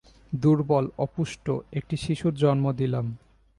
[0.33, 1.45] দুর্বল, অপুষ্ট
[1.73, 3.05] একটি শিশুর জন্ম দিলাম।